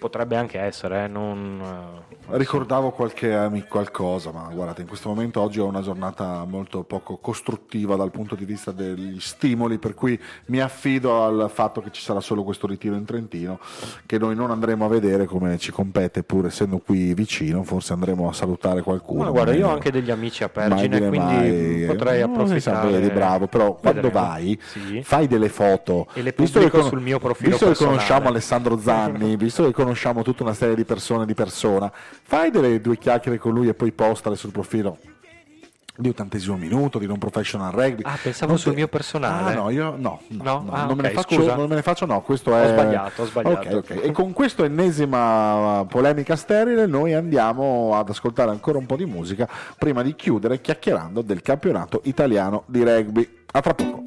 [0.00, 1.60] Potrebbe anche essere, eh, non,
[2.32, 6.84] eh, Ricordavo qualche ami- qualcosa, ma guardate, in questo momento oggi ho una giornata molto
[6.84, 11.90] poco costruttiva dal punto di vista degli stimoli, per cui mi affido al fatto che
[11.90, 13.58] ci sarà solo questo ritiro in Trentino,
[14.06, 18.26] che noi non andremo a vedere come ci compete, pur essendo qui vicino, forse andremo
[18.26, 19.24] a salutare qualcuno.
[19.24, 21.84] Ma guarda, io ho anche degli amici a Pergine, quindi mai.
[21.86, 22.90] potrei Non si sa, approfittare.
[23.02, 24.26] vedi, bravo, però quando Vedremo.
[24.26, 25.02] vai Sì.
[25.02, 26.06] fai delle foto.
[26.14, 27.96] E le Visto che pubblico sul mio profilo Visto che personale.
[27.98, 29.88] conosciamo Alessandro Zanni, visto che conosciamo
[30.22, 33.92] tutta una serie di persone di persona, fai delle due chiacchiere con lui e poi
[33.92, 34.98] postale sul profilo.
[36.00, 38.00] di ottantesimo minuto, di non professional rugby.
[38.06, 39.52] Ah, pensavo Non sul te- mio personale.
[39.52, 40.62] Ah, no, io no, no, No?
[40.64, 41.54] no, Ah, non, me ne faccio, scusa.
[41.56, 42.68] non me ne faccio, no, questo Ho è...
[42.68, 43.76] sbagliato, ho sbagliato.
[43.76, 44.04] Ok, ok.
[44.04, 49.46] E con questa ennesima polemica sterile noi andiamo ad ascoltare ancora un po' di musica
[49.76, 53.28] prima di chiudere chiacchierando del campionato italiano di rugby.
[53.52, 54.02] A tra poco.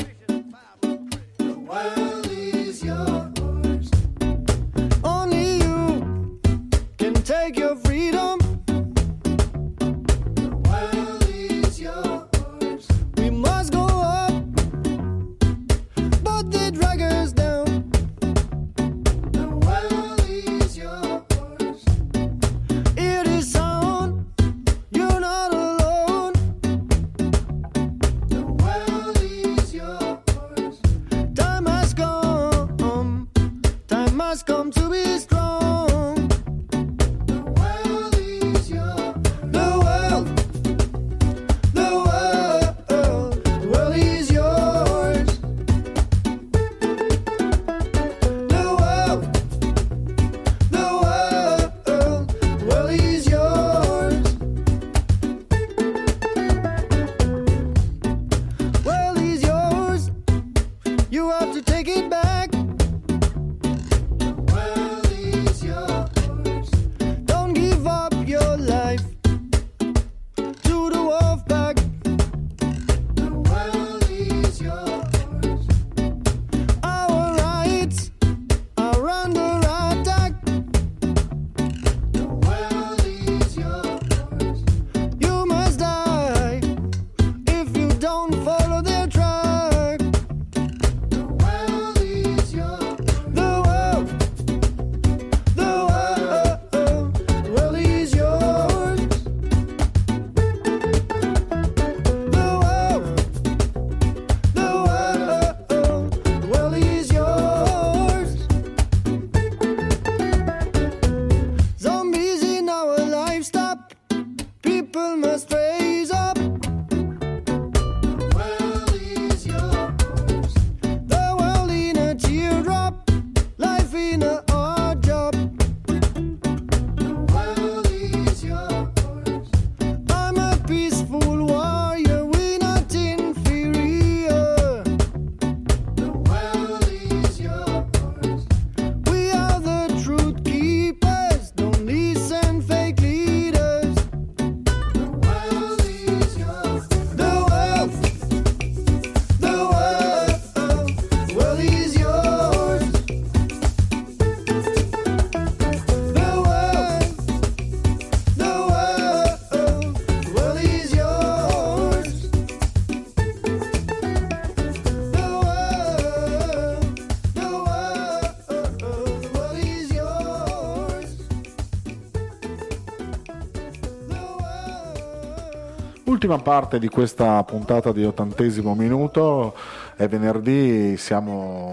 [176.23, 179.53] Ultima parte di questa puntata di ottantesimo minuto,
[179.97, 181.72] è venerdì, siamo,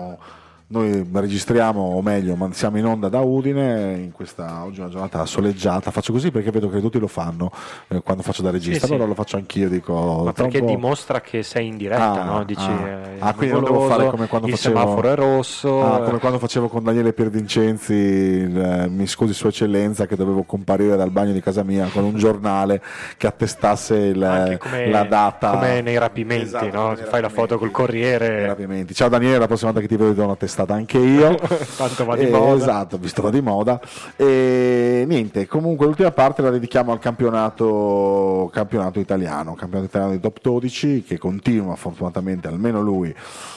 [0.73, 5.27] noi registriamo, o meglio, siamo in onda da Udine, in questa oggi è una giornata
[5.27, 7.51] soleggiata, faccio così perché vedo che tutti lo fanno
[7.89, 8.93] eh, quando faccio da regista, sì.
[8.93, 10.23] allora lo faccio anch'io, dico...
[10.27, 12.45] Ma perché dimostra che sei in diretta, Ah, no?
[12.45, 12.87] Dici, ah.
[12.87, 15.85] eh, Ah, quindi non devo fare come quando il facevo- semaforo è rosso.
[15.85, 20.45] Ah, come quando facevo con Daniele Piervincenzi, il, eh, mi scusi Sua Eccellenza, che dovevo
[20.45, 22.81] comparire dal bagno di casa mia con un giornale
[23.17, 25.51] che attestasse il- Anche come- la data.
[25.51, 26.93] come nei rapimenti, Esatto, no?
[26.93, 28.57] nei Fai la foto col Corriere.
[28.93, 31.35] Ciao Daniele, la prossima volta che ti vedo do una testata anche io.
[31.77, 32.57] Tanto va di Eh, moda.
[32.57, 33.81] Esatto, visto va di moda.
[34.17, 40.39] E niente, comunque l'ultima parte la dedichiamo al campionato, campionato italiano, campionato italiano di top
[40.43, 43.15] 12 che continua fortunatamente, almeno lui,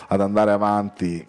[0.07, 1.25] ad andare avanti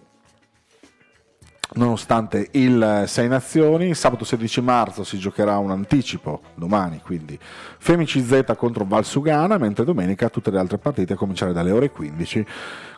[1.75, 3.95] nonostante il 6 nazioni.
[3.95, 7.39] Sabato 16 marzo si giocherà un anticipo, domani quindi,
[7.79, 12.47] Femici Z contro Valsugana, mentre domenica tutte le altre partite a cominciare dalle ore 15,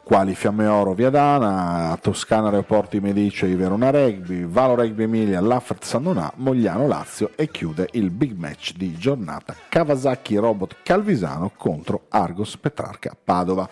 [0.03, 6.33] quali Fiamme Oro Viadana, Toscana Aeroporti Medice Verona Rugby, Valo Rugby Emilia, Laffert San Donà,
[6.37, 13.17] Mogliano Lazio e chiude il big match di giornata Kawasaki Robot Calvisano contro Argos Petrarca
[13.23, 13.69] Padova.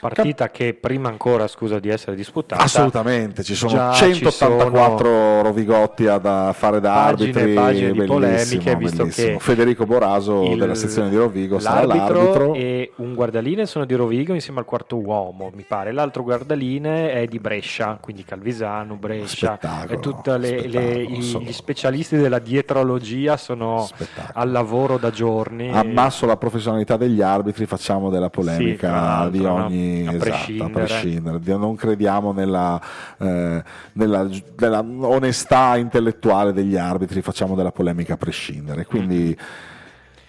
[0.00, 2.62] Partita che prima ancora, scusa, di essere disputata.
[2.62, 7.54] Assolutamente, ci sono già 184 ci Rovigotti a da fare da Pagine arbitri.
[7.54, 9.36] pagine di polemiche, visto bellissimo.
[9.38, 13.94] che Federico Boraso il- della sezione di Rovigo sarà l'arbitro e un guardaline sono di
[13.94, 15.92] Rovigo insieme al quarto uomo, mi pare.
[15.92, 19.58] L'altro guardaline è di Brescia, quindi Calvisano, Brescia.
[19.88, 23.88] E tutti gli sono- specialisti della dietrologia sono
[24.34, 25.70] al lavoro da giorni.
[25.70, 29.68] Ammasso la professionalità degli arbitri, facciamo della Sì, polemica l'altro, di no?
[30.06, 30.68] A esatto, prescindere.
[30.68, 31.56] a prescindere.
[31.56, 32.80] Non crediamo nella,
[33.18, 33.62] eh,
[33.92, 34.28] nella,
[34.58, 38.84] nella onestà intellettuale degli arbitri, facciamo della polemica a prescindere.
[38.86, 39.36] Quindi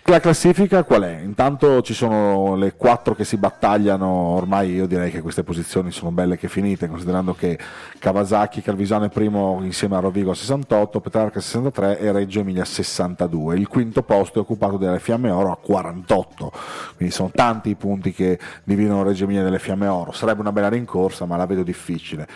[0.06, 1.20] la classifica qual è?
[1.22, 6.12] Intanto ci sono le quattro che si battagliano, ormai io direi che queste posizioni sono
[6.12, 7.58] belle che finite, considerando che
[7.99, 12.64] Kawasaki, Calvisano è primo insieme a Rovigo a 68, Petrarca a 63 e Reggio Emilia
[12.64, 13.56] a 62.
[13.56, 16.52] Il quinto posto è occupato dalle Fiamme Oro a 48,
[16.97, 20.12] quindi sono tanti i punti che dividono Reggio Emilia dalle Fiamme Oro.
[20.12, 22.28] Sarebbe una bella rincorsa, ma la vedo difficile.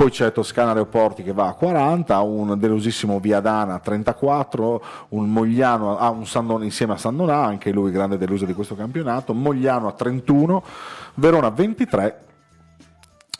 [0.00, 5.98] Poi c'è Toscana Aeroporti che va a 40, un delusissimo Viadana a 34, un Mogliano,
[5.98, 9.92] ah, un Sandone insieme a Sandonà, anche lui grande deluso di questo campionato, Mogliano a
[9.92, 10.64] 31,
[11.16, 12.20] Verona a 23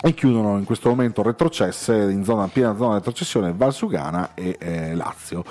[0.03, 5.43] e chiudono in questo momento retrocesse in zona, piena zona retrocessione Valsugana e eh, Lazio.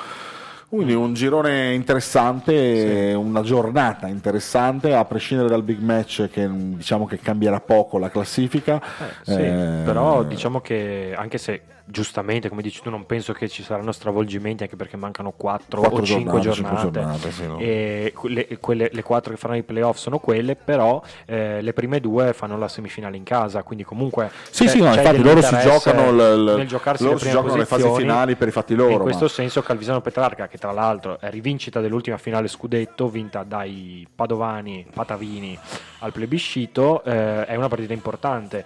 [0.71, 7.19] Quindi un girone interessante, una giornata interessante, a prescindere dal big match che diciamo che
[7.19, 8.81] cambierà poco la classifica.
[9.23, 13.63] Sì, Eh, però diciamo che anche se giustamente, come dici tu, non penso che ci
[13.63, 17.59] saranno stravolgimenti anche perché mancano 4 Quattro o 5 giornate, giornate, cinque giornate, sì, no?
[17.59, 22.01] e quelle, quelle- le 4 che faranno i playoff sono quelle, però eh, le prime
[22.01, 26.11] due fanno la semifinale in casa, quindi comunque Sì, sì, no, infatti loro si giocano,
[26.13, 28.93] l- l- nel giocarsi loro le si giocano le fasi finali per i fatti loro.
[28.93, 33.43] In questo ma- senso Calvisano Petrarca, che tra l'altro è rivincita dell'ultima finale scudetto vinta
[33.43, 35.59] dai Padovani, Patavini
[36.01, 38.65] al plebiscito, eh, è una partita importante.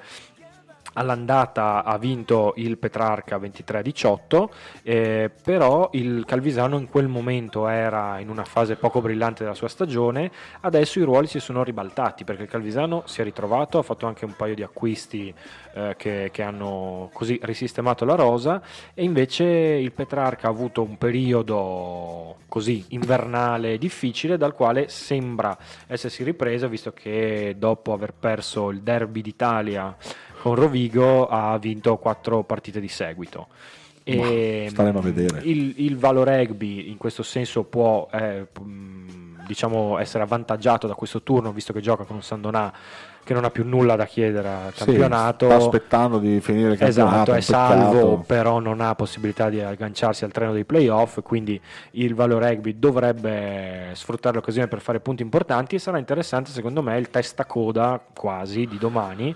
[0.95, 4.49] All'andata ha vinto il Petrarca 23-18,
[4.83, 9.69] eh, però il Calvisano in quel momento era in una fase poco brillante della sua
[9.69, 10.31] stagione,
[10.61, 14.25] adesso i ruoli si sono ribaltati perché il Calvisano si è ritrovato, ha fatto anche
[14.25, 15.33] un paio di acquisti
[15.75, 18.63] eh, che, che hanno così risistemato la rosa
[18.95, 25.57] e invece il Petrarca ha avuto un periodo così invernale difficile dal quale sembra
[25.89, 29.97] essersi ripreso visto che dopo aver perso il derby d'Italia
[30.45, 33.47] con Rovigo ha vinto quattro partite di seguito.
[34.03, 35.41] E, Ma staremo a vedere.
[35.43, 41.23] Il, il Valo Rugby in questo senso può eh, mh, diciamo essere avvantaggiato da questo
[41.23, 42.71] turno visto che gioca con un Sandonà
[43.25, 45.47] che non ha più nulla da chiedere al Sì, campionato.
[45.47, 47.33] sta aspettando di finire il campionato.
[47.33, 51.59] Esatto, è salvo, però non ha possibilità di agganciarsi al treno dei playoff, quindi
[51.93, 56.99] il Valo Rugby dovrebbe sfruttare l'occasione per fare punti importanti e sarà interessante secondo me
[56.99, 59.35] il testa coda quasi di domani,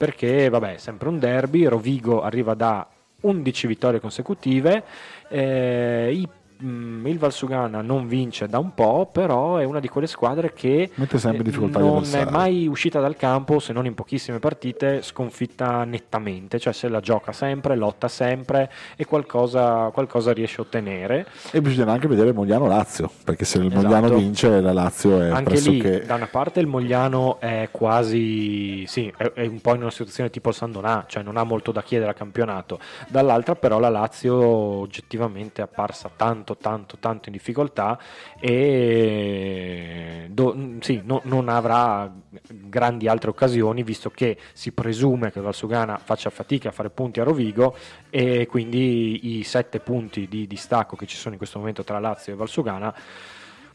[0.00, 2.88] perché vabbè, è sempre un derby, Rovigo arriva da
[3.20, 4.82] 11 vittorie consecutive,
[5.28, 6.28] eh, i-
[6.64, 10.90] mm, il Valsugana non vince da un po', però è una di quelle squadre che
[10.94, 15.02] Mette sempre in eh, non è mai uscita dal campo, se non in pochissime partite,
[15.02, 21.26] sconfitta nettamente, cioè se la gioca sempre, lotta sempre e qualcosa, qualcosa riesce a ottenere.
[21.50, 23.82] E bisogna anche vedere Mogliano Lazio, perché se il Esatto.
[23.82, 26.06] Mogliano vince, la Lazio è Anche lì, pressoché.
[26.06, 30.30] da una parte il Mogliano è quasi, sì, è, è un po' in una situazione
[30.30, 34.34] tipo il Sandonà, cioè non ha molto da chiedere al campionato, dall'altra però la Lazio
[34.36, 37.98] oggettivamente è apparsa tanto, tanto, tanto in difficoltà
[38.38, 42.12] e do- sì, no- non avrà
[42.48, 47.24] grandi altre occasioni visto che si presume che Valsugana faccia fatica a fare punti a
[47.24, 47.76] Rovigo
[48.10, 52.32] e quindi i sette punti di distacco che ci sono in questo momento tra Lazio
[52.32, 52.94] e Valsugana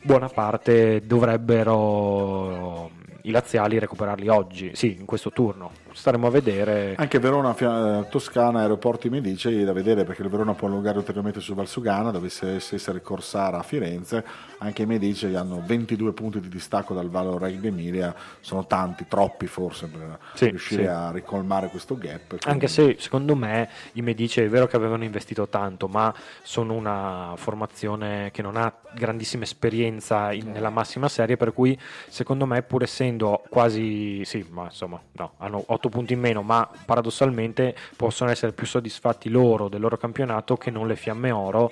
[0.06, 2.92] buona parte dovrebbero
[3.24, 5.72] i laziali recuperarli oggi, sì, in questo turno.
[5.92, 6.94] Staremo a vedere.
[6.96, 11.56] Anche Verona, eh, Toscana, Aeroporti Medici da vedere perché il Verona può allungare ulteriormente su
[11.56, 14.24] Valsugana, dovesse essere Corsara a Firenze.
[14.60, 19.48] Anche i Medici hanno 22 punti di distacco dal Valo Reggio Emilia, sono tanti, troppi
[19.48, 20.88] forse per Sì, riuscire sì.
[20.88, 22.32] a ricolmare questo gap.
[22.46, 26.74] Anche quindi- se secondo me i Medici è vero che avevano investito tanto, ma sono
[26.74, 31.78] una formazione che non ha grandissima esperienza in- nella massima serie, per cui
[32.08, 36.68] secondo me pur essendo quasi, sì, ma insomma, no, hanno 8 punti in meno, ma
[36.86, 41.72] paradossalmente possono essere più soddisfatti loro del loro campionato che non le Fiamme Oro.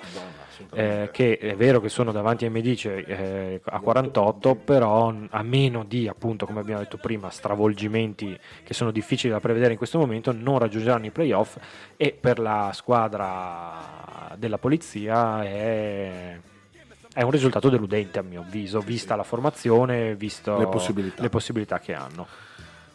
[0.72, 5.84] Eh, che è vero che sono davanti ai Medici eh, a 48, però a meno
[5.84, 10.32] di, appunto, come abbiamo detto prima, stravolgimenti che sono difficili da prevedere in questo momento,
[10.32, 11.56] non raggiungeranno i playoff
[11.96, 16.38] e per la squadra della polizia è,
[17.12, 21.22] è un risultato deludente a mio avviso, vista la formazione, visto Le possibilità.
[21.22, 22.26] le possibilità che hanno.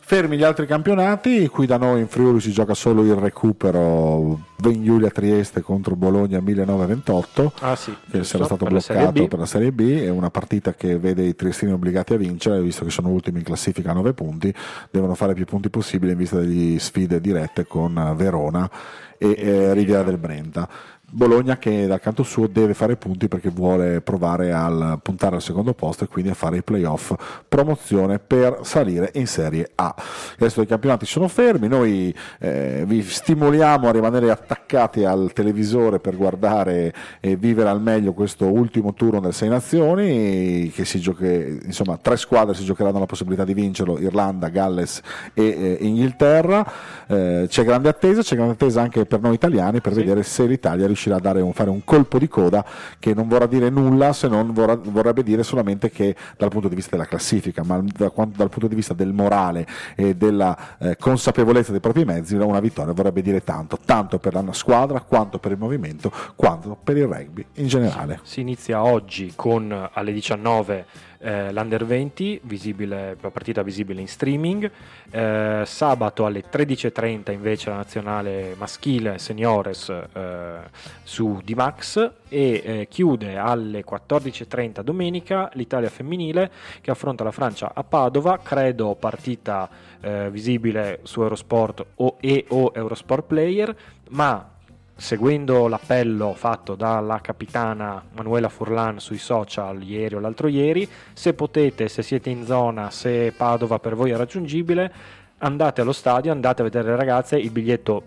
[0.10, 4.84] Fermi gli altri campionati, qui da noi in Friuli si gioca solo il recupero Ben
[4.84, 9.28] Giulia Trieste contro Bologna 1928, Ah sì, che sarà stato per la bloccato B.
[9.28, 12.86] per la Serie B, è una partita che vede i triestini obbligati a vincere, visto
[12.86, 14.52] che sono ultimi in classifica a 9 punti,
[14.90, 18.68] devono fare più punti possibili in vista delle sfide dirette con Verona
[19.16, 20.68] e eh, Riviera del Brenta.
[21.12, 25.74] Bologna che dal canto suo deve fare punti perché vuole provare a puntare al secondo
[25.74, 27.14] posto e quindi a fare i playoff
[27.48, 29.94] promozione per salire in Serie A.
[29.98, 30.04] Il
[30.38, 36.16] resto dei campionati sono fermi, noi eh, vi stimoliamo a rimanere attaccati al televisore per
[36.16, 41.98] guardare e vivere al meglio questo ultimo turno del Sei Nazioni, che si gioca, insomma
[41.98, 45.02] tre squadre si giocheranno la possibilità di vincerlo, Irlanda, Galles
[45.34, 49.94] e eh, Inghilterra, Eh, c'è grande attesa, c'è grande attesa anche per noi italiani per
[49.94, 50.00] Sì.
[50.00, 52.66] vedere se l'Italia riuscirà a dare un, fare un colpo di coda
[53.00, 56.76] che non vorrà dire nulla se non vorrà- vorrebbe dire solamente che dal punto di
[56.76, 61.72] vista della classifica, ma da dal punto di vista del morale e della eh, consapevolezza
[61.72, 65.58] dei propri mezzi, una vittoria vorrebbe dire tanto, tanto per la squadra quanto per il
[65.58, 68.20] movimento, quanto per il rugby in generale.
[68.24, 70.86] Si inizia oggi con alle 19
[71.20, 74.70] eh, l'Under 20, visibile, la partita visibile in streaming.
[75.10, 80.58] Eh, sabato alle 13.30 invece la nazionale maschile seniores eh,
[81.04, 82.12] su D-Max.
[82.30, 86.52] E eh, chiude alle 14.30 domenica l'Italia femminile
[86.82, 89.68] che affronta la Francia a Padova, credo partita
[90.02, 93.76] eh, visibile su Eurosport o, e o Eurosport Player,
[94.10, 94.58] ma
[95.00, 101.88] seguendo l'appello fatto dalla capitana Manuela Furlan sui social ieri o l'altro ieri, se potete,
[101.88, 104.92] se siete in zona, se Padova per voi è raggiungibile,
[105.38, 108.04] andate allo stadio, andate a vedere le ragazze, il biglietto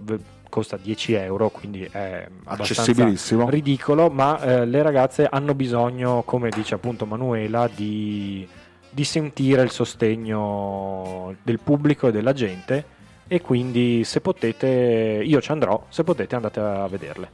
[0.50, 3.48] costa 10 euro, quindi è Accessibilissimo.
[3.48, 8.46] ridicolo, ma eh, le ragazze hanno bisogno, come dice appunto Manuela, di,
[8.90, 13.00] di sentire il sostegno del pubblico e della gente
[13.32, 17.30] e quindi se potete, io ci andrò, se potete andate a vederle.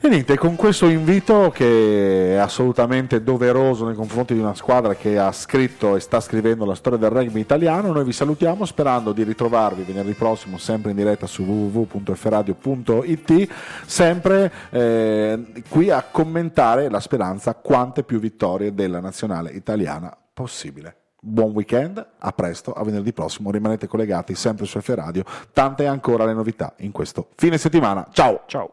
[0.00, 5.18] E niente, con questo invito che è assolutamente doveroso nei confronti di una squadra che
[5.18, 9.22] ha scritto e sta scrivendo la storia del rugby italiano, noi vi salutiamo sperando di
[9.22, 13.48] ritrovarvi venerdì prossimo sempre in diretta su www.fradio.it,
[13.84, 21.03] sempre eh, qui a commentare la speranza quante più vittorie della nazionale italiana possibile.
[21.26, 26.26] Buon weekend, a presto, a venerdì prossimo, rimanete collegati sempre su F Radio, tante ancora
[26.26, 28.06] le novità in questo fine settimana.
[28.12, 28.42] Ciao!
[28.46, 28.70] Ciao!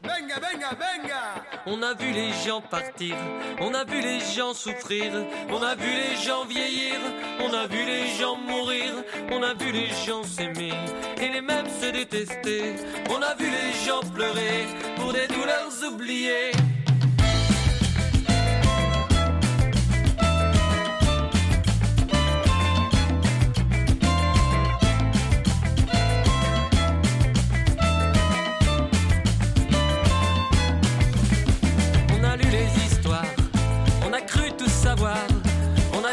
[0.00, 3.14] Venga, venga, venga On a vu les gens partir,
[3.60, 5.12] on a vu les gens souffrir,
[5.50, 6.98] on a vu les gens vieillir,
[7.38, 10.72] on a vu les gens mourir, on a vu les gens s'aimer
[11.20, 12.76] et les mêmes se détester,
[13.10, 16.69] on a vu les gens pleurer pour des douleurs oubliées.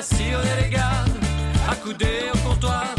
[0.09, 1.17] Si on les regarde,
[1.69, 2.96] accoudés au comptoir.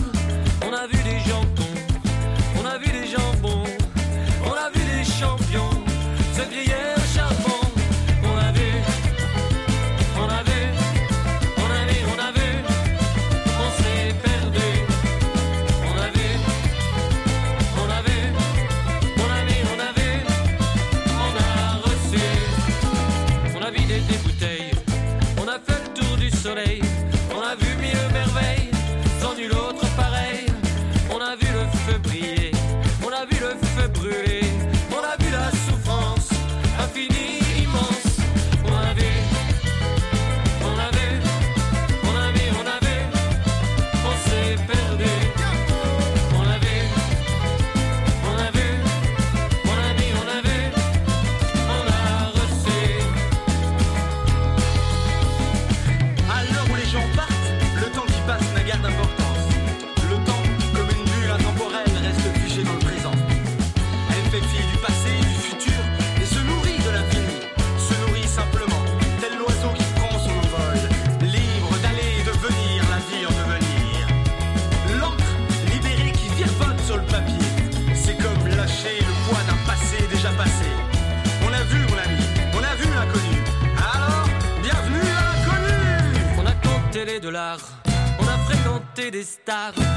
[89.49, 89.88] tard.